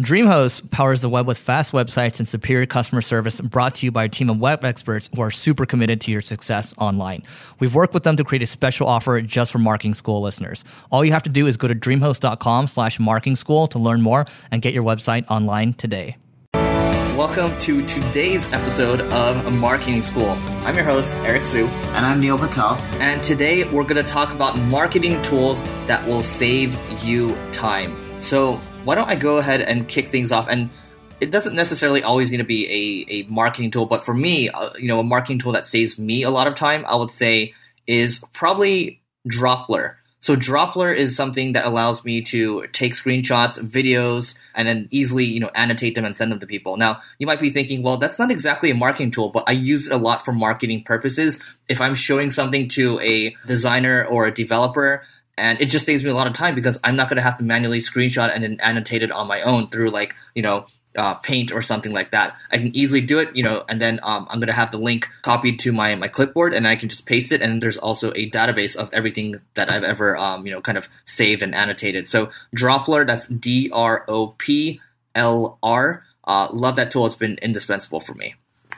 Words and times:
DreamHost 0.00 0.70
powers 0.70 1.00
the 1.00 1.08
web 1.08 1.26
with 1.26 1.38
fast 1.38 1.72
websites 1.72 2.18
and 2.18 2.28
superior 2.28 2.66
customer 2.66 3.00
service 3.00 3.40
brought 3.40 3.76
to 3.76 3.86
you 3.86 3.90
by 3.90 4.04
a 4.04 4.08
team 4.10 4.28
of 4.28 4.38
web 4.38 4.62
experts 4.62 5.08
who 5.14 5.22
are 5.22 5.30
super 5.30 5.64
committed 5.64 6.02
to 6.02 6.12
your 6.12 6.20
success 6.20 6.74
online. 6.76 7.22
We've 7.60 7.74
worked 7.74 7.94
with 7.94 8.02
them 8.02 8.14
to 8.18 8.24
create 8.24 8.42
a 8.42 8.46
special 8.46 8.88
offer 8.88 9.18
just 9.22 9.50
for 9.50 9.58
marketing 9.58 9.94
school 9.94 10.20
listeners. 10.20 10.64
All 10.90 11.02
you 11.02 11.12
have 11.12 11.22
to 11.22 11.30
do 11.30 11.46
is 11.46 11.56
go 11.56 11.66
to 11.66 11.74
dreamhost.com 11.74 12.68
slash 12.68 13.00
marketing 13.00 13.36
school 13.36 13.66
to 13.68 13.78
learn 13.78 14.02
more 14.02 14.26
and 14.50 14.60
get 14.60 14.74
your 14.74 14.84
website 14.84 15.24
online 15.30 15.72
today. 15.72 16.18
Welcome 16.52 17.56
to 17.60 17.86
today's 17.86 18.52
episode 18.52 19.00
of 19.00 19.54
Marketing 19.54 20.02
School. 20.02 20.28
I'm 20.66 20.74
your 20.74 20.84
host, 20.84 21.14
Eric 21.16 21.46
Siu. 21.46 21.68
And 21.68 22.04
I'm 22.04 22.20
Neil 22.20 22.36
Patel. 22.36 22.74
And 23.00 23.22
today 23.24 23.64
we're 23.70 23.84
going 23.84 23.96
to 23.96 24.02
talk 24.02 24.34
about 24.34 24.58
marketing 24.58 25.22
tools 25.22 25.62
that 25.86 26.06
will 26.06 26.22
save 26.22 26.78
you 27.02 27.34
time. 27.52 27.96
So, 28.20 28.60
why 28.86 28.94
don't 28.94 29.08
I 29.08 29.16
go 29.16 29.38
ahead 29.38 29.60
and 29.62 29.88
kick 29.88 30.10
things 30.10 30.30
off? 30.30 30.46
And 30.48 30.70
it 31.18 31.32
doesn't 31.32 31.56
necessarily 31.56 32.04
always 32.04 32.30
need 32.30 32.36
to 32.38 32.44
be 32.44 32.66
a, 33.08 33.12
a 33.12 33.22
marketing 33.24 33.72
tool, 33.72 33.86
but 33.86 34.04
for 34.04 34.14
me, 34.14 34.48
uh, 34.48 34.70
you 34.78 34.86
know, 34.86 35.00
a 35.00 35.04
marketing 35.04 35.40
tool 35.40 35.52
that 35.52 35.66
saves 35.66 35.98
me 35.98 36.22
a 36.22 36.30
lot 36.30 36.46
of 36.46 36.54
time, 36.54 36.84
I 36.86 36.94
would 36.94 37.10
say, 37.10 37.52
is 37.88 38.22
probably 38.32 39.02
Droplr. 39.28 39.96
So 40.20 40.36
Droplr 40.36 40.94
is 40.94 41.16
something 41.16 41.52
that 41.52 41.64
allows 41.64 42.04
me 42.04 42.22
to 42.22 42.66
take 42.68 42.94
screenshots, 42.94 43.58
videos, 43.60 44.36
and 44.54 44.68
then 44.68 44.88
easily, 44.90 45.24
you 45.24 45.40
know, 45.40 45.50
annotate 45.54 45.94
them 45.94 46.04
and 46.04 46.16
send 46.16 46.30
them 46.30 46.40
to 46.40 46.46
people. 46.46 46.76
Now, 46.76 47.00
you 47.18 47.26
might 47.26 47.40
be 47.40 47.50
thinking, 47.50 47.82
well, 47.82 47.96
that's 47.96 48.18
not 48.18 48.30
exactly 48.30 48.70
a 48.70 48.74
marketing 48.74 49.10
tool, 49.10 49.30
but 49.30 49.44
I 49.46 49.52
use 49.52 49.86
it 49.86 49.92
a 49.92 49.98
lot 49.98 50.24
for 50.24 50.32
marketing 50.32 50.84
purposes. 50.84 51.38
If 51.68 51.80
I'm 51.80 51.94
showing 51.94 52.30
something 52.30 52.68
to 52.70 53.00
a 53.00 53.36
designer 53.46 54.04
or 54.04 54.26
a 54.26 54.34
developer, 54.34 55.02
and 55.38 55.60
it 55.60 55.66
just 55.66 55.84
saves 55.84 56.02
me 56.02 56.10
a 56.10 56.14
lot 56.14 56.26
of 56.26 56.32
time 56.32 56.54
because 56.54 56.78
I'm 56.82 56.96
not 56.96 57.08
going 57.08 57.16
to 57.16 57.22
have 57.22 57.38
to 57.38 57.44
manually 57.44 57.80
screenshot 57.80 58.34
and 58.34 58.42
then 58.42 58.58
annotate 58.60 59.02
it 59.02 59.12
on 59.12 59.26
my 59.26 59.42
own 59.42 59.68
through 59.68 59.90
like 59.90 60.14
you 60.34 60.42
know 60.42 60.66
uh, 60.96 61.14
Paint 61.14 61.52
or 61.52 61.62
something 61.62 61.92
like 61.92 62.10
that. 62.12 62.36
I 62.50 62.58
can 62.58 62.74
easily 62.74 63.02
do 63.02 63.18
it, 63.18 63.34
you 63.36 63.42
know, 63.42 63.64
and 63.68 63.80
then 63.80 64.00
um, 64.02 64.26
I'm 64.30 64.38
going 64.40 64.46
to 64.46 64.54
have 64.54 64.70
the 64.70 64.78
link 64.78 65.08
copied 65.22 65.58
to 65.60 65.72
my 65.72 65.94
my 65.94 66.08
clipboard, 66.08 66.54
and 66.54 66.66
I 66.66 66.76
can 66.76 66.88
just 66.88 67.06
paste 67.06 67.32
it. 67.32 67.42
And 67.42 67.62
there's 67.62 67.76
also 67.76 68.10
a 68.12 68.30
database 68.30 68.76
of 68.76 68.88
everything 68.92 69.40
that 69.54 69.70
I've 69.70 69.84
ever 69.84 70.16
um, 70.16 70.46
you 70.46 70.52
know 70.52 70.60
kind 70.60 70.78
of 70.78 70.88
saved 71.04 71.42
and 71.42 71.54
annotated. 71.54 72.08
So 72.08 72.30
Droplr, 72.56 73.06
that's 73.06 73.26
D 73.26 73.70
R 73.72 74.04
O 74.08 74.28
P 74.38 74.80
L 75.14 75.58
R. 75.62 76.04
Uh, 76.24 76.48
love 76.50 76.76
that 76.76 76.90
tool. 76.90 77.06
It's 77.06 77.14
been 77.14 77.38
indispensable 77.42 78.00
for 78.00 78.14
me. 78.14 78.34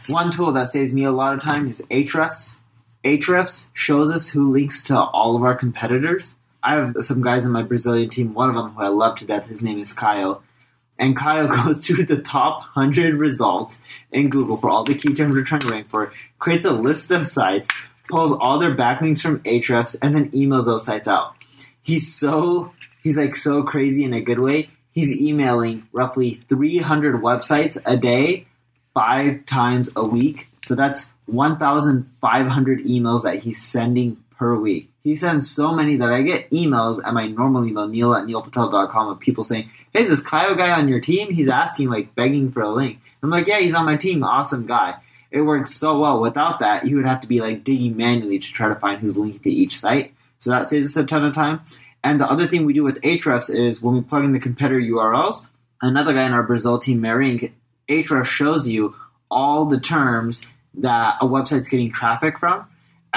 One 0.07 0.33
tool 0.33 0.53
that 0.53 0.69
saves 0.69 0.93
me 0.93 1.05
a 1.05 1.13
lot 1.13 1.35
of 1.35 1.43
time 1.43 1.69
is 1.69 1.83
Ahrefs. 1.91 2.57
Ahrefs 3.05 3.67
shows 3.75 4.11
us 4.11 4.29
who 4.29 4.51
links 4.51 4.83
to 4.85 4.99
all 4.99 5.37
of 5.37 5.43
our 5.43 5.55
competitors. 5.55 6.35
I 6.63 6.75
have 6.75 6.97
some 7.01 7.23
guys 7.23 7.45
in 7.45 7.53
my 7.53 7.63
Brazilian 7.63 8.11
team. 8.11 8.35
One 8.35 8.49
of 8.49 8.55
them 8.55 8.73
who 8.73 8.83
I 8.83 8.89
love 8.89 9.19
to 9.19 9.25
death. 9.25 9.47
His 9.47 9.63
name 9.63 9.79
is 9.79 9.93
Kyle, 9.93 10.43
and 10.99 11.17
Kyle 11.17 11.49
goes 11.65 11.87
through 11.87 12.05
the 12.05 12.21
top 12.21 12.63
hundred 12.63 13.15
results 13.15 13.81
in 14.13 14.29
Google 14.29 14.57
for 14.57 14.71
all 14.71 14.85
the 14.85 14.95
key 14.95 15.15
terms 15.15 15.35
we're 15.35 15.45
trying 15.45 15.61
to 15.63 15.71
rank 15.71 15.89
for. 15.89 16.13
Creates 16.39 16.65
a 16.65 16.73
list 16.73 17.11
of 17.11 17.27
sites, 17.27 17.69
pulls 18.09 18.33
all 18.33 18.59
their 18.59 18.77
backlinks 18.77 19.21
from 19.21 19.41
Ahrefs, 19.41 19.97
and 20.03 20.15
then 20.15 20.31
emails 20.31 20.65
those 20.65 20.85
sites 20.85 21.09
out. 21.09 21.35
He's 21.83 22.15
so 22.15 22.73
he's 23.03 23.17
like 23.17 23.37
so 23.37 23.63
crazy 23.63 24.05
in 24.05 24.13
a 24.13 24.21
good 24.21 24.39
way. 24.39 24.71
He's 24.93 25.11
emailing 25.21 25.87
roughly 25.93 26.43
300 26.49 27.23
websites 27.23 27.81
a 27.87 27.97
day, 27.97 28.47
five 28.95 29.47
times 29.47 29.89
a 29.95 30.05
week. 30.05 30.49
So 30.65 30.75
that's 30.75 31.13
1,500 31.27 32.85
emails 32.85 33.23
that 33.23 33.39
he's 33.39 33.63
sending 33.63 34.17
per 34.37 34.57
week. 34.57 34.91
He 35.09 35.17
sends 35.17 35.51
so 35.51 35.73
many 35.73 35.97
that 35.97 36.13
I 36.13 36.21
get 36.21 36.51
emails 36.51 37.03
at 37.03 37.15
my 37.15 37.29
normal 37.29 37.65
email, 37.65 37.89
neil 37.89 38.13
at 38.13 38.27
neilpatel.com, 38.27 39.09
of 39.09 39.19
people 39.19 39.43
saying, 39.43 39.71
Hey, 39.95 40.03
is 40.03 40.11
this 40.11 40.21
Kyle 40.21 40.55
guy 40.55 40.71
on 40.73 40.87
your 40.87 41.01
team? 41.01 41.33
He's 41.33 41.49
asking, 41.49 41.89
like, 41.89 42.15
begging 42.15 42.53
for 42.53 42.61
a 42.61 42.69
link. 42.69 43.01
I'm 43.23 43.31
like, 43.31 43.47
Yeah, 43.47 43.59
he's 43.59 43.73
on 43.73 43.87
my 43.87 43.97
team. 43.97 44.23
Awesome 44.23 44.67
guy. 44.67 44.97
It 45.31 45.41
works 45.41 45.75
so 45.75 45.99
well. 45.99 46.21
Without 46.21 46.59
that, 46.59 46.85
you 46.87 46.97
would 46.97 47.07
have 47.07 47.23
to 47.23 47.27
be, 47.27 47.41
like, 47.41 47.65
digging 47.65 47.97
manually 47.97 48.39
to 48.39 48.53
try 48.53 48.69
to 48.69 48.75
find 48.75 49.01
who's 49.01 49.17
linked 49.17 49.45
to 49.45 49.51
each 49.51 49.79
site. 49.81 50.13
So 50.41 50.51
that 50.51 50.67
saves 50.67 50.89
us 50.89 51.03
a 51.03 51.07
ton 51.07 51.25
of 51.25 51.35
time. 51.35 51.61
And 52.05 52.21
the 52.21 52.31
other 52.31 52.47
thing 52.47 52.67
we 52.67 52.75
do 52.75 52.85
with 52.85 53.01
Ahrefs 53.01 53.49
is 53.49 53.81
when 53.81 53.95
we 53.95 54.03
plug 54.03 54.25
in 54.25 54.33
the 54.33 54.39
competitor 54.39 54.79
URLs, 54.79 55.47
another 55.81 56.13
guy 56.13 56.25
in 56.25 56.35
our 56.35 56.43
Brazil 56.43 56.79
team, 56.79 57.01
Marink, 57.01 57.53
Ahrefs 57.89 58.27
shows 58.27 58.69
you 58.69 58.95
all 59.31 59.65
the 59.65 59.81
terms 59.81 60.47
that 60.75 61.17
a 61.23 61.25
website's 61.25 61.67
getting 61.67 61.93
traffic 61.93 62.39
from 62.39 62.67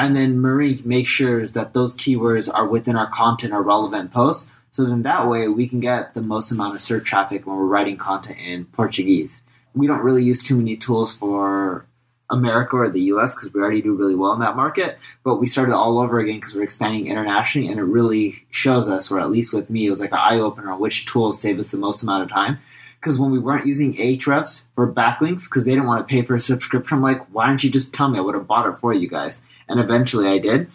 and 0.01 0.15
then 0.15 0.39
Marie 0.39 0.81
makes 0.83 1.09
sure 1.09 1.45
that 1.45 1.73
those 1.73 1.95
keywords 1.95 2.49
are 2.51 2.67
within 2.67 2.95
our 2.95 3.09
content 3.09 3.53
or 3.53 3.61
relevant 3.61 4.11
posts. 4.11 4.49
So 4.71 4.85
then 4.85 5.03
that 5.03 5.27
way 5.27 5.47
we 5.47 5.67
can 5.67 5.79
get 5.79 6.13
the 6.13 6.21
most 6.21 6.51
amount 6.51 6.75
of 6.75 6.81
search 6.81 7.05
traffic 7.05 7.45
when 7.45 7.55
we're 7.55 7.65
writing 7.65 7.97
content 7.97 8.39
in 8.39 8.65
Portuguese. 8.65 9.41
We 9.75 9.87
don't 9.87 10.01
really 10.01 10.23
use 10.23 10.41
too 10.41 10.57
many 10.57 10.75
tools 10.75 11.15
for 11.15 11.85
America 12.29 12.77
or 12.77 12.89
the 12.89 13.01
US 13.13 13.35
because 13.35 13.53
we 13.53 13.61
already 13.61 13.81
do 13.81 13.93
really 13.93 14.15
well 14.15 14.33
in 14.33 14.39
that 14.39 14.55
market. 14.55 14.97
But 15.23 15.35
we 15.35 15.45
started 15.45 15.75
all 15.75 15.99
over 15.99 16.19
again 16.19 16.37
because 16.37 16.55
we're 16.55 16.63
expanding 16.63 17.07
internationally 17.07 17.69
and 17.69 17.79
it 17.79 17.83
really 17.83 18.43
shows 18.49 18.89
us, 18.89 19.11
or 19.11 19.19
at 19.19 19.29
least 19.29 19.53
with 19.53 19.69
me, 19.69 19.85
it 19.85 19.89
was 19.89 19.99
like 19.99 20.13
an 20.13 20.19
eye 20.19 20.39
opener 20.39 20.71
on 20.71 20.79
which 20.79 21.05
tools 21.05 21.39
save 21.39 21.59
us 21.59 21.69
the 21.69 21.77
most 21.77 22.01
amount 22.01 22.23
of 22.23 22.29
time 22.29 22.59
because 23.01 23.17
when 23.17 23.31
we 23.31 23.39
weren't 23.39 23.65
using 23.65 23.95
Ahrefs 23.95 24.65
for 24.75 24.91
backlinks 24.91 25.45
because 25.45 25.65
they 25.65 25.71
didn't 25.71 25.87
want 25.87 26.07
to 26.07 26.11
pay 26.11 26.21
for 26.21 26.35
a 26.35 26.39
subscription, 26.39 26.97
I'm 26.97 27.01
like, 27.01 27.25
why 27.33 27.47
don't 27.47 27.63
you 27.63 27.71
just 27.71 27.93
tell 27.93 28.07
me? 28.07 28.19
I 28.19 28.21
would 28.21 28.35
have 28.35 28.45
bought 28.45 28.71
it 28.71 28.77
for 28.79 28.93
you 28.93 29.07
guys. 29.07 29.41
And 29.67 29.79
eventually 29.79 30.27
I 30.27 30.37
did. 30.37 30.69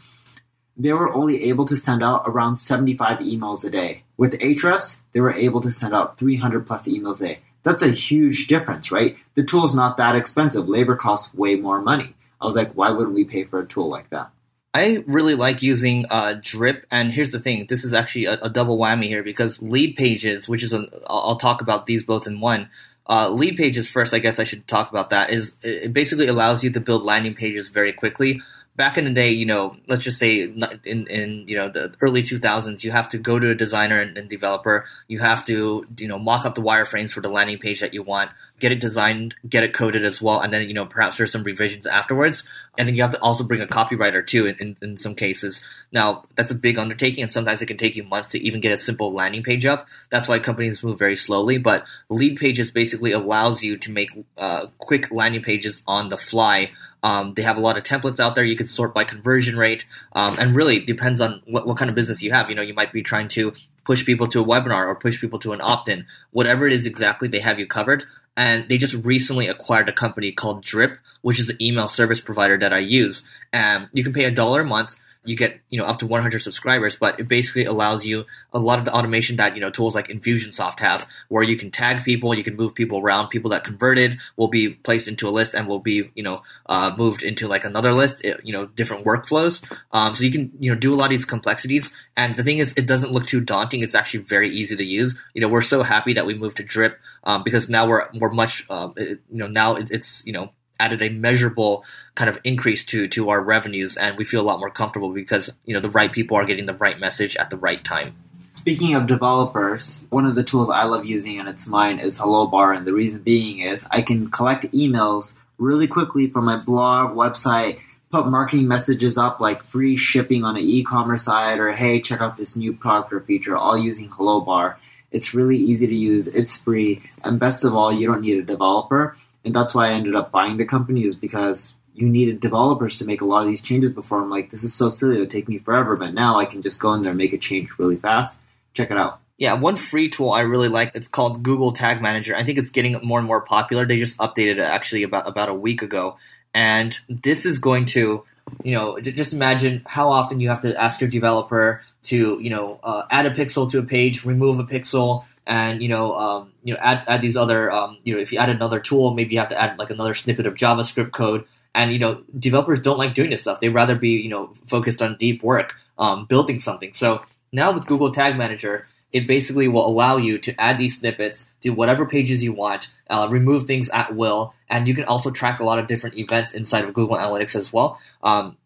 They 0.77 0.93
were 0.93 1.15
only 1.15 1.45
able 1.45 1.67
to 1.67 1.77
send 1.77 2.03
out 2.03 2.25
around 2.27 2.57
75 2.57 3.21
emails 3.21 3.65
a 3.65 3.71
day. 3.71 4.03
With 4.17 4.33
Ahrefs, 4.41 5.01
they 5.13 5.21
were 5.21 5.33
able 5.33 5.61
to 5.61 5.71
send 5.71 5.95
out 5.95 6.19
300 6.19 6.67
plus 6.67 6.89
emails 6.89 7.23
a 7.23 7.29
day. 7.29 7.39
That's 7.63 7.83
a 7.83 7.91
huge 7.91 8.49
difference, 8.49 8.91
right? 8.91 9.17
The 9.37 9.45
tool's 9.45 9.75
not 9.75 9.97
that 9.99 10.17
expensive. 10.17 10.69
Labor 10.69 10.97
costs 10.97 11.33
way 11.33 11.55
more 11.55 11.81
money. 11.81 12.15
I 12.41 12.47
was 12.47 12.57
like, 12.57 12.73
why 12.73 12.91
wouldn't 12.91 13.15
we 13.15 13.25
pay 13.25 13.45
for 13.45 13.61
a 13.61 13.67
tool 13.67 13.89
like 13.89 14.11
that? 14.11 14.31
I 14.77 15.03
really 15.07 15.35
like 15.35 15.63
using 15.63 16.05
uh, 16.11 16.39
Drip, 16.43 16.85
and 16.91 17.11
here's 17.11 17.31
the 17.31 17.39
thing: 17.39 17.65
this 17.67 17.83
is 17.83 17.95
actually 17.95 18.27
a, 18.27 18.35
a 18.43 18.51
double 18.51 18.77
whammy 18.77 19.05
here 19.05 19.23
because 19.23 19.63
lead 19.63 19.97
pages, 19.97 20.51
which 20.51 20.63
is 20.63 20.75
a, 20.75 20.87
I'll 21.07 21.39
talk 21.39 21.63
about 21.63 21.87
these 21.87 22.05
both 22.05 22.27
in 22.27 22.41
one. 22.41 22.69
Uh, 23.07 23.29
Leadpages 23.29 23.89
first, 23.89 24.13
I 24.13 24.19
guess 24.19 24.39
I 24.39 24.45
should 24.45 24.67
talk 24.67 24.91
about 24.91 25.11
that. 25.11 25.31
Is 25.31 25.57
it 25.63 25.93
basically 25.95 26.27
allows 26.27 26.63
you 26.63 26.71
to 26.73 26.81
build 26.81 27.05
landing 27.05 27.35
pages 27.35 27.69
very 27.69 27.93
quickly 27.93 28.43
back 28.77 28.99
in 28.99 29.05
the 29.05 29.11
day, 29.11 29.31
you 29.31 29.47
know, 29.47 29.77
let's 29.87 30.03
just 30.03 30.19
say 30.19 30.43
in 30.43 31.07
in 31.07 31.45
you 31.49 31.57
know 31.57 31.69
the 31.69 31.95
early 32.01 32.23
2000s, 32.23 32.85
you 32.85 32.93
have 32.93 33.09
to 33.09 33.19
go 33.19 33.39
to 33.39 33.51
a 33.51 33.55
designer 33.55 33.99
and, 33.99 34.17
and, 34.17 34.29
developer. 34.29 34.85
You 35.09 35.19
have 35.21 35.45
to 35.47 35.87
you 35.97 36.09
know 36.09 36.19
mock 36.19 36.45
up 36.45 36.55
the 36.55 36.63
wireframes 36.63 37.13
for 37.13 37.21
the 37.21 37.31
landing 37.31 37.59
page 37.59 37.81
that 37.81 37.95
you 37.95 38.03
want, 38.03 38.31
get 38.59 38.73
it 38.73 38.81
designed, 38.81 39.35
get 39.49 39.65
it 39.65 39.75
coded 39.75 40.05
as 40.05 40.21
well, 40.23 40.41
and 40.41 40.53
then 40.53 40.69
you 40.69 40.75
know 40.75 40.87
perhaps 40.87 41.17
there's 41.17 41.33
some 41.33 41.43
revisions 41.43 41.87
afterwards. 41.87 42.47
And 42.79 42.87
then 42.87 42.95
you 42.95 43.03
have 43.03 43.13
to 43.13 43.21
also 43.21 43.43
bring 43.43 43.63
a 43.63 43.67
copywriter 43.67 44.27
too 44.27 44.47
in, 44.47 44.57
in, 44.61 44.77
in 44.83 44.99
some 44.99 45.15
cases. 45.15 45.63
Now 45.93 46.25
that's 46.35 46.51
a 46.51 46.55
big 46.55 46.79
undertaking, 46.79 47.23
and 47.23 47.33
sometimes 47.33 47.63
it 47.63 47.67
can 47.67 47.79
take 47.79 47.97
you 47.97 48.05
months 48.05 48.31
to 48.31 48.43
even 48.43 48.61
get 48.61 48.73
a 48.73 48.79
simple 48.79 49.13
landing 49.13 49.43
page 49.43 49.67
up. 49.67 49.89
That's 50.11 50.29
why 50.29 50.39
companies 50.39 50.83
move 50.83 50.99
very 50.99 51.17
slowly. 51.17 51.59
But 51.59 51.85
lead 52.09 52.37
pages 52.37 52.71
basically 52.71 53.13
allows 53.13 53.63
you 53.63 53.77
to 53.79 53.91
make 53.91 54.11
uh, 54.37 54.67
quick 54.79 55.13
landing 55.13 55.43
pages 55.43 55.83
on 55.87 56.09
the 56.09 56.19
fly 56.19 56.71
um, 57.07 57.35
they 57.35 57.43
have 57.43 57.57
a 57.57 57.61
lot 57.61 57.77
of 57.77 57.85
templates 57.85 58.19
out 58.19 58.35
there. 58.35 58.43
You 58.43 58.57
can 58.57 58.67
sort 58.67 58.93
by 58.93 59.05
conversion 59.05 59.57
rate, 59.57 59.85
um, 60.15 60.35
and 60.41 60.57
really 60.57 60.85
depends 60.85 61.21
on 61.21 61.41
what, 61.47 61.65
what 61.65 61.77
kind 61.77 61.89
of 61.89 61.95
business 61.95 62.21
you 62.21 62.33
have. 62.33 62.49
You 62.49 62.57
know, 62.57 62.63
you 62.63 62.75
might 62.75 62.93
be 62.93 63.03
trying 63.03 63.29
to 63.29 63.53
push 63.85 64.05
people 64.05 64.27
to 64.29 64.41
a 64.41 64.45
webinar 64.45 64.87
or 64.87 64.97
push 64.97 65.21
people 65.21 65.39
to 65.41 65.53
an 65.53 65.61
opt-in. 65.61 66.07
Whatever 66.33 66.67
it 66.67 66.73
is 66.73 66.85
exactly, 66.85 67.29
they 67.29 67.39
have 67.39 67.61
you 67.61 67.67
covered. 67.69 68.05
And 68.37 68.69
they 68.69 68.79
just 68.79 69.05
recently 69.05 69.49
acquired 69.49 69.89
a 69.89 69.93
company 69.93 70.33
called 70.33 70.63
Drip, 70.63 70.99
which 71.23 71.39
is 71.39 71.47
the 71.47 71.67
email 71.67 71.89
service 71.89 72.21
provider 72.21 72.59
that 72.59 72.73
I 72.73 72.79
use. 72.79 73.27
And 73.53 73.89
you 73.93 74.05
can 74.05 74.13
pay 74.13 74.25
a 74.25 74.31
dollar 74.31 74.61
a 74.63 74.67
month 74.67 74.97
you 75.27 75.37
get 75.37 75.61
you 75.71 75.79
know 75.79 75.87
up 75.87 75.99
to 75.99 76.07
100 76.07 76.43
subscribers, 76.43 76.97
but 76.97 77.19
it 77.21 77.29
basically 77.29 77.65
allows 77.65 78.07
you 78.07 78.25
a 78.53 78.59
lot 78.59 78.79
of 78.79 78.85
the 78.85 78.93
automation 78.93 79.37
that 79.37 79.55
you 79.55 79.61
know 79.61 79.71
tools 79.71 79.95
like 79.95 80.09
Infusionsoft 80.09 80.81
have, 80.81 81.07
where 81.29 81.43
you 81.43 81.57
can 81.57 81.71
tag 81.71 82.05
people, 82.05 82.35
you 82.35 82.45
can 82.45 82.57
move 82.57 82.75
people 82.75 82.99
around. 82.99 83.29
People 83.29 83.51
that 83.51 83.65
converted 83.65 84.19
will 84.37 84.49
be 84.49 84.71
placed 84.71 85.09
into 85.09 85.29
a 85.29 85.31
list 85.31 85.55
and 85.55 85.67
will 85.67 85.81
be 85.81 86.11
you 86.15 86.23
know 86.23 86.43
uh, 86.67 86.95
moved 86.97 87.23
into 87.23 87.49
like 87.49 87.65
another 87.65 87.93
list. 87.93 88.25
You 88.25 88.53
know 88.53 88.67
different 88.67 89.05
workflows, 89.05 89.65
um, 89.93 90.15
so 90.15 90.25
you 90.25 90.33
can 90.33 90.53
you 90.59 90.73
know 90.73 90.79
do 90.79 90.95
a 90.95 90.97
lot 90.97 91.07
of 91.07 91.11
these 91.11 91.25
complexities. 91.25 91.93
And 92.17 92.37
the 92.37 92.45
thing 92.45 92.59
is, 92.59 92.73
it 92.77 92.87
doesn't 92.87 93.13
look 93.13 93.27
too 93.27 93.41
daunting. 93.41 93.83
It's 93.83 93.95
actually 93.95 94.25
very 94.25 94.51
easy 94.51 94.77
to 94.77 94.85
use. 94.85 95.19
You 95.35 95.41
know 95.41 95.49
we're 95.49 95.63
so 95.63 95.83
happy 95.83 96.15
that 96.15 96.27
we 96.27 96.35
moved 96.35 96.57
to 96.59 96.63
Drip 96.63 96.99
um, 97.25 97.43
because 97.43 97.69
now 97.69 97.87
we're 97.87 98.09
we're 98.15 98.31
much 98.31 98.65
uh, 98.71 98.89
you 98.97 99.19
know 99.31 99.49
now 99.49 99.75
it, 99.75 99.91
it's 99.91 100.25
you 100.25 100.33
know 100.33 100.51
added 100.79 101.03
a 101.03 101.09
measurable 101.09 101.85
kind 102.15 102.29
of 102.29 102.39
increase 102.45 102.85
to 102.87 103.09
to 103.09 103.31
our 103.31 103.41
revenues 103.41 103.97
and 103.97 104.17
we 104.17 104.25
feel 104.25 104.41
a 104.41 104.49
lot 104.49 104.59
more 104.59 104.71
comfortable 104.71 105.11
because 105.11 105.51
you 105.65 105.75
know 105.75 105.81
the 105.81 105.91
right 105.91 106.13
people 106.13 106.37
are 106.37 106.45
getting 106.45 106.67
the 106.67 106.75
right 106.75 106.99
message 106.99 107.37
at 107.37 107.51
the 107.51 107.57
right 107.57 107.85
time. 107.85 108.15
Speaking 108.53 108.95
of 108.95 109.07
developers, 109.07 110.07
one 110.09 110.25
of 110.25 110.35
the 110.35 110.43
tools 110.43 110.71
I 110.71 110.85
love 110.85 111.05
using 111.05 111.39
and 111.39 111.49
it's 111.49 111.67
mine 111.67 111.99
is 111.99 112.19
hello 112.19 112.47
bar 112.47 112.73
and 112.73 112.87
the 112.87 112.95
reason 112.95 113.21
being 113.21 113.61
is 113.61 113.85
I 113.91 114.03
can 114.03 114.31
collect 114.31 114.73
emails 114.73 115.37
really 115.59 115.87
quickly 115.87 116.29
from 116.29 116.47
my 116.47 116.57
blog, 116.57 117.15
website, 117.15 117.81
put 118.11 118.27
marketing 118.27 118.69
messages 118.69 119.19
up 119.19 119.41
like 119.41 119.63
free 119.65 119.97
shipping 119.97 120.45
on 120.45 120.57
an 120.57 120.63
e-commerce 120.63 121.25
site 121.25 121.59
or 121.59 121.73
hey, 121.73 122.01
check 122.01 122.21
out 122.21 122.37
this 122.37 122.57
new 122.57 122.73
product 122.73 123.13
or 123.13 123.21
feature, 123.21 123.57
all 123.57 123.77
using 123.77 124.09
hello 124.09 124.41
bar 124.41 124.79
It's 125.11 125.35
really 125.35 125.57
easy 125.59 125.87
to 125.87 125.95
use, 125.95 126.27
it's 126.27 126.57
free, 126.57 127.03
and 127.25 127.39
best 127.39 127.65
of 127.65 127.75
all, 127.75 127.93
you 127.93 128.07
don't 128.07 128.23
need 128.23 128.39
a 128.39 128.43
developer 128.43 129.17
and 129.47 129.55
that's 129.55 129.75
why 129.75 129.89
I 129.89 129.93
ended 129.93 130.17
up 130.17 130.33
buying 130.33 130.57
the 130.57 130.65
company 130.65 131.05
is 131.05 131.15
because 131.15 131.75
you 131.95 132.09
needed 132.09 132.41
developers 132.41 132.99
to 132.99 133.05
make 133.05 133.21
a 133.21 133.25
lot 133.25 133.43
of 133.43 133.49
these 133.49 133.61
changes 133.61 133.93
before. 133.93 134.21
I'm 134.21 134.29
like, 134.29 134.51
this 134.51 134.65
is 134.65 134.75
so 134.75 134.91
silly; 134.91 135.17
it 135.17 135.21
would 135.21 135.31
take 135.31 135.49
me 135.49 135.59
forever. 135.59 135.97
But 135.97 136.13
now 136.13 136.39
I 136.39 136.45
can 136.45 136.63
just 136.63 136.81
go 136.81 136.93
in 136.95 137.03
there 137.03 137.13
and 137.13 137.19
make 137.19 137.33
a 137.33 137.39
change 137.39 137.71
really 137.79 137.97
fast. 137.97 138.39
Check 138.75 138.91
it 138.91 138.99
out. 138.99 139.21
Yeah, 139.39 139.53
one 139.55 139.77
free 139.77 140.09
tool 140.09 140.33
I 140.33 140.41
really 140.41 140.69
like. 140.69 140.93
It's 140.95 141.09
called 141.09 141.43
Google 141.43 141.73
Tag 141.73 142.03
Manager. 142.03 142.35
I 142.35 142.43
think 142.43 142.59
it's 142.59 142.71
getting 142.71 142.99
more 143.05 143.21
and 143.21 143.29
more 143.29 143.41
popular. 143.41 143.87
They 143.87 143.99
just 143.99 144.19
updated 144.19 144.55
it 144.55 144.61
actually 144.61 145.05
about 145.05 145.29
about 145.29 145.49
a 145.49 145.55
week 145.55 145.81
ago, 145.81 146.17
and 146.53 146.99
this 147.09 147.47
is 147.47 147.59
going 147.59 147.85
to, 147.87 148.25
you 148.65 148.73
know, 148.73 148.99
just 149.01 149.33
imagine 149.33 149.83
how 149.87 150.11
often 150.11 150.41
you 150.41 150.49
have 150.49 150.63
to 150.63 150.77
ask 150.77 151.01
your 151.01 151.09
developer 151.09 151.85
to, 152.05 152.39
you 152.41 152.51
know, 152.51 152.81
uh, 152.83 153.03
add 153.11 153.27
a 153.27 153.31
pixel 153.31 153.71
to 153.71 153.79
a 153.79 153.83
page, 153.83 154.25
remove 154.25 154.59
a 154.59 154.65
pixel, 154.65 155.25
and 155.47 155.83
you 155.83 155.89
know, 155.89 156.15
um, 156.15 156.53
you 156.65 156.75
know, 156.75 156.81
add 156.83 157.05
add 157.07 157.23
these 157.23 157.37
other, 157.37 157.71
um, 157.71 157.99
you 158.05 158.15
know, 158.15 158.21
if 158.21 158.33
you 158.33 158.39
add 158.39 158.51
another 158.51 158.81
tool, 158.81 159.15
maybe 159.15 159.35
you 159.35 159.41
have 159.41 159.49
to 159.51 159.61
add 159.61 159.79
like 159.79 159.91
another 159.91 160.15
snippet 160.15 160.47
of 160.47 160.55
JavaScript 160.55 161.13
code. 161.13 161.45
And 161.75 161.93
you 161.93 161.99
know, 161.99 162.23
developers 162.39 162.81
don't 162.81 162.99
like 162.99 163.15
doing 163.15 163.31
this 163.31 163.43
stuff. 163.43 163.61
they'd 163.61 163.69
rather 163.69 163.95
be 163.95 164.11
you 164.11 164.29
know 164.29 164.53
focused 164.67 165.03
on 165.03 165.17
deep 165.19 165.43
work, 165.43 165.75
um, 165.99 166.27
building 166.27 166.59
something. 166.59 166.93
So 166.95 167.23
now 167.53 167.73
with 167.73 167.87
Google 167.87 168.13
Tag 168.13 168.37
Manager, 168.37 168.89
it 169.13 169.27
basically 169.27 169.69
will 169.69 169.87
allow 169.87 170.17
you 170.17 170.39
to 170.39 170.61
add 170.61 170.79
these 170.79 170.99
snippets 170.99 171.47
to 171.63 171.71
whatever 171.71 172.07
pages 172.07 172.43
you 172.43 172.53
want, 172.53 172.89
uh, 173.09 173.29
remove 173.31 173.67
things 173.67 173.89
at 173.91 174.15
will, 174.17 174.53
and 174.69 174.89
you 174.89 174.95
can 174.95 175.05
also 175.05 175.31
track 175.31 175.61
a 175.61 175.65
lot 175.65 175.79
of 175.79 175.87
different 175.87 176.17
events 176.19 176.53
inside 176.53 176.85
of 176.85 176.93
Google 176.93 177.17
Analytics 177.17 177.55
as 177.55 177.73
well. 177.73 178.01
Um, 178.23 178.57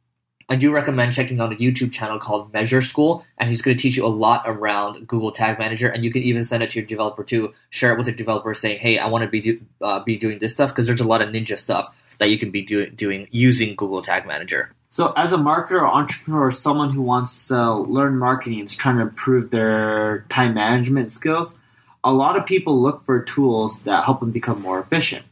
I 0.51 0.57
do 0.57 0.73
recommend 0.73 1.13
checking 1.13 1.41
out 1.41 1.53
a 1.53 1.57
YouTube 1.57 1.93
channel 1.93 2.19
called 2.19 2.53
Measure 2.53 2.83
School, 2.83 3.25
and 3.39 3.49
he's 3.49 3.63
going 3.63 3.77
to 3.77 3.81
teach 3.81 3.97
you 3.97 4.05
a 4.05 4.09
lot 4.09 4.43
around 4.47 5.07
Google 5.07 5.31
Tag 5.31 5.61
Manager. 5.61 5.89
And 5.89 6.05
you 6.05 6.11
can 6.11 6.23
even 6.23 6.43
send 6.43 6.65
it 6.65 6.71
to 6.71 6.81
your 6.81 6.87
developer 6.87 7.23
to 7.25 7.55
share 7.71 7.93
it 7.93 7.99
with 7.99 8.09
your 8.09 8.17
developer, 8.17 8.53
saying, 8.53 8.81
"Hey, 8.81 8.99
I 8.99 9.07
want 9.07 9.23
to 9.23 9.31
be 9.31 9.41
do, 9.41 9.61
uh, 9.81 10.01
be 10.01 10.19
doing 10.19 10.41
this 10.41 10.51
stuff," 10.51 10.71
because 10.71 10.89
there's 10.89 11.01
a 11.01 11.07
lot 11.07 11.23
of 11.23 11.29
ninja 11.29 11.57
stuff 11.57 11.95
that 12.19 12.31
you 12.31 12.39
can 12.39 12.51
be 12.51 12.63
do- 12.63 12.91
doing 12.91 13.29
using 13.31 13.77
Google 13.77 14.03
Tag 14.03 14.27
Manager. 14.27 14.73
So, 14.89 15.13
as 15.13 15.33
a 15.33 15.37
marketer 15.37 15.83
or 15.83 15.87
entrepreneur, 15.87 16.47
or 16.47 16.51
someone 16.51 16.91
who 16.91 17.03
wants 17.03 17.47
to 17.47 17.75
learn 17.75 18.19
marketing 18.19 18.59
and 18.59 18.69
is 18.69 18.75
trying 18.75 18.97
to 18.97 19.03
improve 19.03 19.51
their 19.51 20.27
time 20.31 20.55
management 20.55 21.13
skills, 21.13 21.55
a 22.03 22.13
lot 22.13 22.37
of 22.37 22.45
people 22.45 22.83
look 22.83 23.05
for 23.05 23.23
tools 23.23 23.83
that 23.83 24.05
help 24.05 24.19
them 24.19 24.33
become 24.33 24.61
more 24.61 24.81
efficient. 24.81 25.25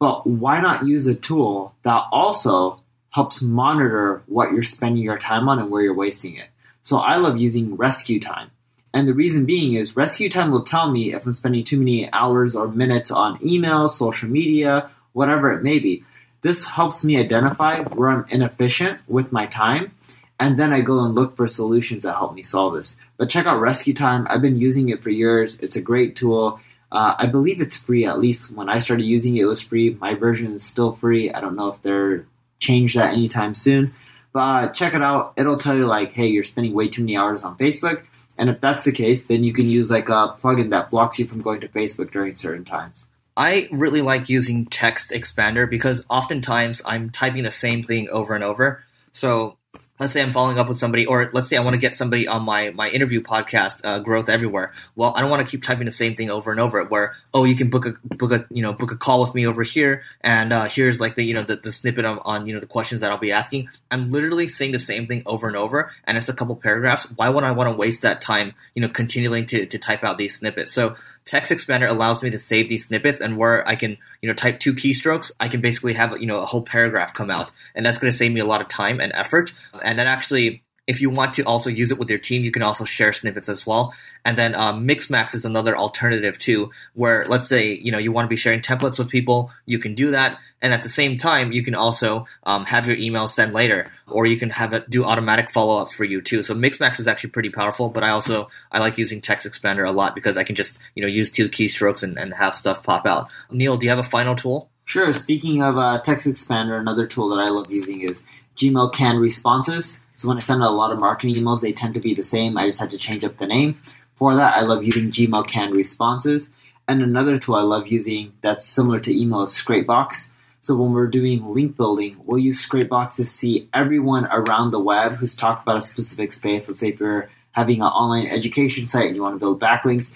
But 0.00 0.26
why 0.26 0.60
not 0.60 0.88
use 0.88 1.06
a 1.06 1.14
tool 1.14 1.72
that 1.84 2.02
also 2.10 2.82
helps 3.10 3.42
monitor 3.42 4.22
what 4.26 4.52
you're 4.52 4.62
spending 4.62 5.02
your 5.02 5.18
time 5.18 5.48
on 5.48 5.58
and 5.58 5.70
where 5.70 5.82
you're 5.82 5.94
wasting 5.94 6.36
it. 6.36 6.48
So 6.82 6.98
I 6.98 7.16
love 7.16 7.38
using 7.38 7.76
rescue 7.76 8.20
time. 8.20 8.50
And 8.92 9.06
the 9.06 9.14
reason 9.14 9.44
being 9.46 9.74
is 9.74 9.96
rescue 9.96 10.28
time 10.28 10.50
will 10.50 10.64
tell 10.64 10.90
me 10.90 11.14
if 11.14 11.24
I'm 11.24 11.32
spending 11.32 11.64
too 11.64 11.78
many 11.78 12.10
hours 12.12 12.56
or 12.56 12.68
minutes 12.68 13.10
on 13.10 13.38
email, 13.44 13.86
social 13.88 14.28
media, 14.28 14.90
whatever 15.12 15.52
it 15.52 15.62
may 15.62 15.78
be. 15.78 16.04
This 16.42 16.64
helps 16.64 17.04
me 17.04 17.18
identify 17.18 17.82
where 17.82 18.08
I'm 18.08 18.24
inefficient 18.30 19.00
with 19.06 19.30
my 19.30 19.46
time. 19.46 19.92
And 20.40 20.58
then 20.58 20.72
I 20.72 20.80
go 20.80 21.04
and 21.04 21.14
look 21.14 21.36
for 21.36 21.46
solutions 21.46 22.02
that 22.02 22.14
help 22.14 22.34
me 22.34 22.42
solve 22.42 22.74
this. 22.74 22.96
But 23.18 23.28
check 23.28 23.44
out 23.44 23.60
Rescue 23.60 23.92
Time. 23.92 24.26
I've 24.30 24.40
been 24.40 24.58
using 24.58 24.88
it 24.88 25.02
for 25.02 25.10
years. 25.10 25.58
It's 25.60 25.76
a 25.76 25.82
great 25.82 26.16
tool. 26.16 26.60
Uh, 26.90 27.14
I 27.18 27.26
believe 27.26 27.60
it's 27.60 27.76
free. 27.76 28.06
At 28.06 28.18
least 28.18 28.50
when 28.50 28.70
I 28.70 28.78
started 28.78 29.04
using 29.04 29.36
it, 29.36 29.42
it 29.42 29.46
was 29.46 29.60
free. 29.60 29.98
My 30.00 30.14
version 30.14 30.54
is 30.54 30.64
still 30.64 30.92
free. 30.92 31.30
I 31.30 31.40
don't 31.40 31.56
know 31.56 31.68
if 31.68 31.82
they're 31.82 32.24
change 32.60 32.94
that 32.94 33.12
anytime 33.14 33.54
soon. 33.54 33.94
But 34.32 34.74
check 34.74 34.94
it 34.94 35.02
out. 35.02 35.32
It'll 35.36 35.58
tell 35.58 35.76
you 35.76 35.86
like, 35.86 36.12
hey, 36.12 36.28
you're 36.28 36.44
spending 36.44 36.72
way 36.72 36.88
too 36.88 37.02
many 37.02 37.16
hours 37.16 37.42
on 37.42 37.58
Facebook. 37.58 38.04
And 38.38 38.48
if 38.48 38.60
that's 38.60 38.84
the 38.84 38.92
case, 38.92 39.24
then 39.24 39.42
you 39.42 39.52
can 39.52 39.66
use 39.66 39.90
like 39.90 40.08
a 40.08 40.36
plugin 40.40 40.70
that 40.70 40.90
blocks 40.90 41.18
you 41.18 41.26
from 41.26 41.42
going 41.42 41.60
to 41.60 41.68
Facebook 41.68 42.12
during 42.12 42.34
certain 42.34 42.64
times. 42.64 43.08
I 43.36 43.68
really 43.72 44.02
like 44.02 44.28
using 44.28 44.66
Text 44.66 45.10
Expander 45.10 45.68
because 45.68 46.04
oftentimes 46.08 46.82
I'm 46.84 47.10
typing 47.10 47.42
the 47.42 47.50
same 47.50 47.82
thing 47.82 48.08
over 48.10 48.34
and 48.34 48.44
over. 48.44 48.84
So 49.12 49.56
let's 50.00 50.14
say 50.14 50.22
I'm 50.22 50.32
following 50.32 50.58
up 50.58 50.66
with 50.66 50.78
somebody, 50.78 51.04
or 51.04 51.30
let's 51.32 51.50
say 51.50 51.58
I 51.58 51.60
want 51.60 51.74
to 51.74 51.80
get 51.80 51.94
somebody 51.94 52.26
on 52.26 52.42
my 52.42 52.70
my 52.70 52.88
interview 52.88 53.22
podcast, 53.22 53.82
uh, 53.84 53.98
Growth 54.00 54.28
Everywhere. 54.28 54.72
Well, 54.96 55.12
I 55.14 55.20
don't 55.20 55.30
want 55.30 55.46
to 55.46 55.50
keep 55.50 55.62
typing 55.62 55.84
the 55.84 55.90
same 55.90 56.16
thing 56.16 56.30
over 56.30 56.50
and 56.50 56.58
over. 56.58 56.82
Where 56.84 57.14
oh, 57.34 57.44
you 57.44 57.54
can 57.54 57.68
book 57.68 57.86
a 57.86 57.92
book 58.16 58.32
a 58.32 58.46
you 58.50 58.62
know 58.62 58.72
book 58.72 58.90
a 58.90 58.96
call 58.96 59.20
with 59.20 59.34
me 59.34 59.46
over 59.46 59.62
here, 59.62 60.02
and 60.22 60.52
uh, 60.52 60.64
here's 60.64 61.00
like 61.00 61.14
the 61.14 61.22
you 61.22 61.34
know 61.34 61.42
the, 61.42 61.56
the 61.56 61.70
snippet 61.70 62.04
on, 62.04 62.18
on 62.24 62.46
you 62.46 62.54
know 62.54 62.60
the 62.60 62.66
questions 62.66 63.02
that 63.02 63.10
I'll 63.10 63.18
be 63.18 63.30
asking. 63.30 63.68
I'm 63.90 64.10
literally 64.10 64.48
saying 64.48 64.72
the 64.72 64.78
same 64.78 65.06
thing 65.06 65.22
over 65.26 65.46
and 65.46 65.56
over, 65.56 65.92
and 66.04 66.16
it's 66.16 66.30
a 66.30 66.34
couple 66.34 66.56
paragraphs. 66.56 67.04
Why 67.14 67.28
would 67.28 67.44
I 67.44 67.52
want 67.52 67.70
to 67.70 67.76
waste 67.76 68.02
that 68.02 68.22
time 68.22 68.54
you 68.74 68.82
know 68.82 68.88
continuing 68.88 69.46
to 69.46 69.66
to 69.66 69.78
type 69.78 70.02
out 70.02 70.16
these 70.16 70.36
snippets? 70.36 70.72
So 70.72 70.96
Text 71.24 71.52
Expander 71.52 71.88
allows 71.88 72.22
me 72.22 72.30
to 72.30 72.38
save 72.38 72.68
these 72.68 72.86
snippets, 72.86 73.20
and 73.20 73.36
where 73.36 73.66
I 73.68 73.76
can, 73.76 73.98
you 74.20 74.28
know, 74.28 74.34
type 74.34 74.58
two 74.58 74.74
keystrokes, 74.74 75.32
I 75.38 75.48
can 75.48 75.60
basically 75.60 75.92
have, 75.94 76.20
you 76.20 76.26
know, 76.26 76.40
a 76.40 76.46
whole 76.46 76.62
paragraph 76.62 77.14
come 77.14 77.30
out, 77.30 77.52
and 77.74 77.84
that's 77.84 77.98
going 77.98 78.10
to 78.10 78.16
save 78.16 78.32
me 78.32 78.40
a 78.40 78.46
lot 78.46 78.60
of 78.60 78.68
time 78.68 79.00
and 79.00 79.12
effort. 79.12 79.52
And 79.82 79.98
then 79.98 80.06
actually, 80.06 80.62
if 80.90 81.00
you 81.00 81.08
want 81.08 81.34
to 81.34 81.44
also 81.44 81.70
use 81.70 81.92
it 81.92 81.98
with 81.98 82.10
your 82.10 82.18
team, 82.18 82.42
you 82.42 82.50
can 82.50 82.62
also 82.62 82.84
share 82.84 83.12
snippets 83.12 83.48
as 83.48 83.64
well. 83.64 83.94
And 84.24 84.36
then 84.36 84.56
um, 84.56 84.86
Mixmax 84.86 85.34
is 85.34 85.44
another 85.44 85.76
alternative 85.76 86.36
too, 86.36 86.72
where 86.94 87.24
let's 87.26 87.46
say 87.46 87.72
you 87.72 87.92
know 87.92 87.98
you 87.98 88.10
want 88.10 88.26
to 88.26 88.28
be 88.28 88.36
sharing 88.36 88.60
templates 88.60 88.98
with 88.98 89.08
people, 89.08 89.52
you 89.66 89.78
can 89.78 89.94
do 89.94 90.10
that, 90.10 90.38
and 90.60 90.74
at 90.74 90.82
the 90.82 90.88
same 90.88 91.16
time 91.16 91.52
you 91.52 91.62
can 91.62 91.76
also 91.76 92.26
um, 92.42 92.64
have 92.64 92.88
your 92.88 92.96
emails 92.96 93.28
send 93.28 93.54
later, 93.54 93.90
or 94.08 94.26
you 94.26 94.36
can 94.36 94.50
have 94.50 94.72
it 94.72 94.90
do 94.90 95.04
automatic 95.04 95.50
follow 95.50 95.80
ups 95.80 95.94
for 95.94 96.04
you 96.04 96.20
too. 96.20 96.42
So 96.42 96.54
Mixmax 96.54 96.98
is 96.98 97.06
actually 97.06 97.30
pretty 97.30 97.50
powerful, 97.50 97.88
but 97.88 98.02
I 98.02 98.10
also 98.10 98.50
I 98.72 98.80
like 98.80 98.98
using 98.98 99.20
Text 99.20 99.46
Expander 99.46 99.88
a 99.88 99.92
lot 99.92 100.16
because 100.16 100.36
I 100.36 100.42
can 100.42 100.56
just 100.56 100.80
you 100.96 101.02
know 101.02 101.08
use 101.08 101.30
two 101.30 101.48
keystrokes 101.48 102.02
and, 102.02 102.18
and 102.18 102.34
have 102.34 102.56
stuff 102.56 102.82
pop 102.82 103.06
out. 103.06 103.28
Neil, 103.50 103.76
do 103.76 103.86
you 103.86 103.90
have 103.90 104.00
a 104.00 104.02
final 104.02 104.34
tool? 104.34 104.68
Sure. 104.84 105.12
Speaking 105.12 105.62
of 105.62 105.78
uh, 105.78 106.00
Text 106.00 106.26
Expander, 106.26 106.78
another 106.80 107.06
tool 107.06 107.28
that 107.28 107.40
I 107.40 107.48
love 107.48 107.70
using 107.70 108.00
is 108.00 108.24
Gmail 108.56 108.92
Canned 108.92 109.20
Responses. 109.20 109.96
So 110.20 110.28
when 110.28 110.36
I 110.36 110.40
send 110.40 110.62
out 110.62 110.70
a 110.70 110.74
lot 110.74 110.92
of 110.92 110.98
marketing 110.98 111.34
emails, 111.34 111.62
they 111.62 111.72
tend 111.72 111.94
to 111.94 112.00
be 112.00 112.12
the 112.12 112.22
same. 112.22 112.58
I 112.58 112.66
just 112.66 112.78
had 112.78 112.90
to 112.90 112.98
change 112.98 113.24
up 113.24 113.38
the 113.38 113.46
name. 113.46 113.80
For 114.16 114.36
that, 114.36 114.54
I 114.54 114.60
love 114.60 114.84
using 114.84 115.10
Gmail 115.10 115.48
canned 115.48 115.74
responses. 115.74 116.50
And 116.86 117.00
another 117.00 117.38
tool 117.38 117.54
I 117.54 117.62
love 117.62 117.88
using 117.88 118.34
that's 118.42 118.66
similar 118.66 119.00
to 119.00 119.18
email 119.18 119.44
is 119.44 119.52
Scrapebox. 119.52 120.28
So 120.60 120.76
when 120.76 120.92
we're 120.92 121.06
doing 121.06 121.54
link 121.54 121.74
building, 121.74 122.18
we'll 122.26 122.38
use 122.38 122.62
Scrapebox 122.62 123.16
to 123.16 123.24
see 123.24 123.70
everyone 123.72 124.26
around 124.26 124.72
the 124.72 124.78
web 124.78 125.14
who's 125.14 125.34
talked 125.34 125.62
about 125.62 125.78
a 125.78 125.82
specific 125.82 126.34
space. 126.34 126.68
Let's 126.68 126.80
say 126.80 126.88
if 126.88 127.00
you're 127.00 127.30
having 127.52 127.80
an 127.80 127.86
online 127.86 128.26
education 128.26 128.86
site 128.88 129.06
and 129.06 129.16
you 129.16 129.22
want 129.22 129.36
to 129.36 129.40
build 129.40 129.58
backlinks, 129.58 130.12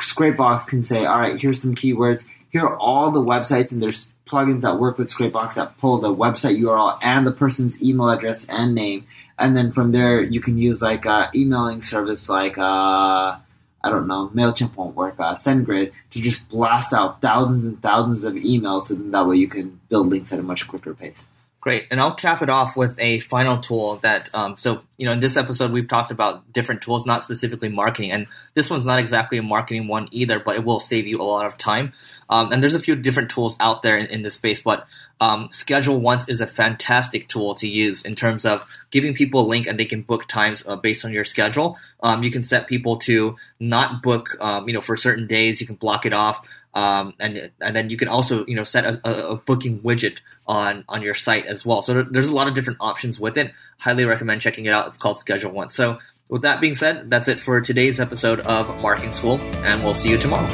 Scrapebox 0.00 0.68
can 0.68 0.84
say, 0.84 1.04
all 1.04 1.18
right, 1.18 1.40
here's 1.40 1.60
some 1.60 1.74
keywords. 1.74 2.26
Here 2.50 2.64
are 2.64 2.78
all 2.78 3.10
the 3.10 3.20
websites, 3.20 3.72
and 3.72 3.82
there's 3.82 4.08
plugins 4.28 4.60
that 4.62 4.78
work 4.78 4.98
with 4.98 5.08
Scrapebox 5.08 5.54
that 5.54 5.78
pull 5.78 5.98
the 5.98 6.14
website 6.14 6.60
URL 6.60 6.98
and 7.02 7.26
the 7.26 7.32
person's 7.32 7.82
email 7.82 8.10
address 8.10 8.46
and 8.48 8.74
name. 8.74 9.06
And 9.38 9.56
then 9.56 9.72
from 9.72 9.92
there, 9.92 10.20
you 10.22 10.40
can 10.40 10.58
use 10.58 10.82
like 10.82 11.06
a 11.06 11.30
emailing 11.34 11.82
service 11.82 12.28
like 12.28 12.58
uh, 12.58 13.36
I 13.82 13.90
don't 13.90 14.08
know, 14.08 14.30
MailChimp 14.34 14.76
won't 14.76 14.96
work, 14.96 15.14
uh, 15.18 15.34
SendGrid, 15.34 15.92
to 16.10 16.20
just 16.20 16.48
blast 16.48 16.92
out 16.92 17.20
thousands 17.20 17.64
and 17.64 17.80
thousands 17.80 18.24
of 18.24 18.34
emails 18.34 18.82
so 18.82 18.94
that 18.94 19.26
way 19.26 19.36
you 19.36 19.48
can 19.48 19.80
build 19.88 20.08
links 20.08 20.32
at 20.32 20.40
a 20.40 20.42
much 20.42 20.66
quicker 20.66 20.94
pace. 20.94 21.28
Great. 21.60 21.86
And 21.90 22.00
I'll 22.00 22.14
cap 22.14 22.42
it 22.42 22.50
off 22.50 22.76
with 22.76 22.98
a 22.98 23.20
final 23.20 23.58
tool 23.58 23.96
that, 23.98 24.30
um, 24.34 24.56
so, 24.56 24.82
you 24.98 25.06
know, 25.06 25.12
in 25.12 25.20
this 25.20 25.36
episode, 25.36 25.70
we've 25.70 25.86
talked 25.86 26.10
about 26.10 26.52
different 26.52 26.82
tools, 26.82 27.06
not 27.06 27.22
specifically 27.22 27.68
marketing. 27.68 28.10
And 28.10 28.26
this 28.54 28.68
one's 28.68 28.84
not 28.84 28.98
exactly 28.98 29.38
a 29.38 29.42
marketing 29.42 29.86
one 29.86 30.08
either, 30.10 30.40
but 30.40 30.56
it 30.56 30.64
will 30.64 30.80
save 30.80 31.06
you 31.06 31.20
a 31.20 31.22
lot 31.22 31.46
of 31.46 31.56
time. 31.56 31.92
Um, 32.28 32.52
and 32.52 32.60
there's 32.60 32.74
a 32.74 32.80
few 32.80 32.96
different 32.96 33.30
tools 33.30 33.56
out 33.60 33.82
there 33.82 33.96
in, 33.96 34.06
in 34.06 34.22
this 34.22 34.34
space, 34.34 34.60
but 34.60 34.86
um, 35.20 35.48
Schedule 35.52 36.00
Once 36.00 36.28
is 36.28 36.40
a 36.40 36.46
fantastic 36.46 37.28
tool 37.28 37.54
to 37.56 37.68
use 37.68 38.02
in 38.02 38.16
terms 38.16 38.44
of 38.44 38.64
giving 38.90 39.14
people 39.14 39.40
a 39.40 39.46
link 39.46 39.68
and 39.68 39.78
they 39.78 39.84
can 39.84 40.02
book 40.02 40.26
times 40.26 40.66
uh, 40.66 40.74
based 40.74 41.04
on 41.04 41.12
your 41.12 41.24
schedule. 41.24 41.78
Um, 42.02 42.24
you 42.24 42.32
can 42.32 42.42
set 42.42 42.66
people 42.66 42.96
to 42.98 43.36
not 43.60 44.02
book, 44.02 44.36
um, 44.40 44.66
you 44.66 44.74
know, 44.74 44.80
for 44.80 44.96
certain 44.96 45.28
days. 45.28 45.60
You 45.60 45.66
can 45.66 45.76
block 45.76 46.06
it 46.06 46.12
off. 46.12 46.44
Um, 46.74 47.14
and 47.18 47.50
and 47.60 47.74
then 47.74 47.88
you 47.88 47.96
can 47.96 48.08
also 48.08 48.44
you 48.46 48.54
know 48.54 48.62
set 48.62 48.84
a, 48.84 49.30
a, 49.30 49.36
booking 49.36 49.80
widget 49.80 50.18
on 50.46 50.84
on 50.88 51.02
your 51.02 51.14
site 51.14 51.46
as 51.46 51.64
well. 51.64 51.80
So 51.82 52.02
there's 52.02 52.28
a 52.28 52.34
lot 52.34 52.46
of 52.46 52.54
different 52.54 52.78
options 52.80 53.18
with 53.18 53.38
it. 53.38 53.52
Highly 53.80 54.04
recommend 54.04 54.42
checking 54.42 54.66
it 54.66 54.72
out. 54.72 54.88
It's 54.88 54.98
called 54.98 55.18
Schedule 55.18 55.52
Once. 55.52 55.74
So 55.74 55.98
with 56.28 56.42
that 56.42 56.60
being 56.60 56.74
said, 56.74 57.10
that's 57.10 57.28
it 57.28 57.40
for 57.40 57.60
today's 57.60 58.00
episode 58.00 58.40
of 58.40 58.80
Marketing 58.82 59.12
School, 59.12 59.40
and 59.64 59.82
we'll 59.82 59.94
see 59.94 60.10
you 60.10 60.18
tomorrow. 60.18 60.46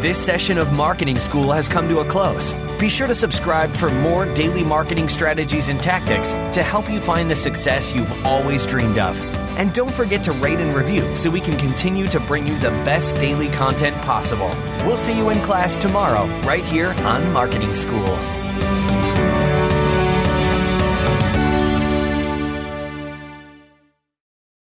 This 0.00 0.18
session 0.18 0.58
of 0.58 0.72
Marketing 0.74 1.18
School 1.18 1.50
has 1.50 1.66
come 1.66 1.88
to 1.88 2.00
a 2.00 2.04
close. 2.04 2.52
Be 2.78 2.88
sure 2.88 3.08
to 3.08 3.14
subscribe 3.14 3.74
for 3.74 3.90
more 3.90 4.32
daily 4.34 4.62
marketing 4.62 5.08
strategies 5.08 5.70
and 5.70 5.80
tactics 5.80 6.32
to 6.56 6.62
help 6.62 6.88
you 6.88 7.00
find 7.00 7.28
the 7.28 7.34
success 7.34 7.96
you've 7.96 8.24
always 8.24 8.64
dreamed 8.64 8.98
of. 8.98 9.18
And 9.58 9.72
don't 9.72 9.92
forget 9.92 10.22
to 10.24 10.32
rate 10.32 10.60
and 10.60 10.72
review 10.72 11.16
so 11.16 11.30
we 11.30 11.40
can 11.40 11.58
continue 11.58 12.06
to 12.08 12.20
bring 12.20 12.46
you 12.46 12.56
the 12.58 12.70
best 12.84 13.16
daily 13.16 13.48
content 13.48 13.96
possible. 14.02 14.50
We'll 14.86 14.96
see 14.96 15.16
you 15.16 15.30
in 15.30 15.40
class 15.40 15.76
tomorrow, 15.76 16.26
right 16.42 16.64
here 16.64 16.92
on 17.00 17.32
Marketing 17.32 17.74
School. 17.74 18.37